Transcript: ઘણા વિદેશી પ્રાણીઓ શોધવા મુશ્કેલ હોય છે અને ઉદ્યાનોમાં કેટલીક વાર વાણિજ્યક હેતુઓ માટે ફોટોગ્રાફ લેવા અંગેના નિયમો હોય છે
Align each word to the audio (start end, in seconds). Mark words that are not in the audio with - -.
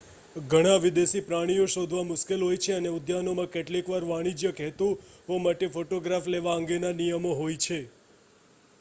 ઘણા 0.35 0.77
વિદેશી 0.83 1.19
પ્રાણીઓ 1.25 1.65
શોધવા 1.67 2.05
મુશ્કેલ 2.05 2.45
હોય 2.45 2.61
છે 2.63 2.71
અને 2.75 2.89
ઉદ્યાનોમાં 2.91 3.51
કેટલીક 3.51 3.87
વાર 3.87 4.07
વાણિજ્યક 4.07 4.61
હેતુઓ 4.61 5.37
માટે 5.41 5.69
ફોટોગ્રાફ 5.71 6.29
લેવા 6.29 6.55
અંગેના 6.55 6.95
નિયમો 6.95 7.35
હોય 7.35 7.59
છે 7.59 7.79